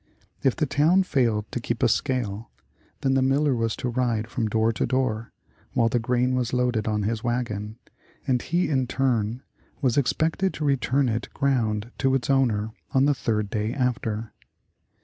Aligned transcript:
If 0.41 0.55
the 0.55 0.65
town 0.65 1.03
failed 1.03 1.45
to 1.51 1.59
keep 1.59 1.83
a 1.83 1.87
scale, 1.87 2.49
then 3.01 3.13
the 3.13 3.21
miller 3.21 3.53
was 3.55 3.75
to 3.75 3.87
ride 3.89 4.27
from 4.27 4.47
door 4.47 4.73
to 4.73 4.87
door, 4.87 5.31
while 5.73 5.89
the 5.89 5.99
grain 5.99 6.33
was 6.33 6.53
loaded 6.53 6.87
on 6.87 7.03
his 7.03 7.23
wagon, 7.23 7.77
and 8.25 8.41
he 8.41 8.67
in 8.67 8.87
turn, 8.87 9.43
was 9.79 9.99
expected 9.99 10.55
to 10.55 10.65
return 10.65 11.07
it 11.07 11.29
ground 11.35 11.91
to 11.99 12.15
its 12.15 12.31
owner 12.31 12.71
on 12.95 13.05
the 13.05 13.13
third 13.13 13.51
day 13.51 13.75
after. 13.75 14.33